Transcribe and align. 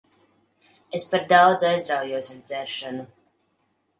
Es 0.99 1.03
par 1.09 1.27
daudz 1.33 1.67
aizraujos 1.73 2.31
ar 2.37 2.41
dzeršanu. 2.47 3.05